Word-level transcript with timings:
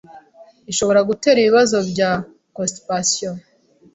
ishobora 0.71 0.99
gutera 1.09 1.37
ibibazo 1.41 1.77
bya 1.89 2.11
constipation, 2.55 3.35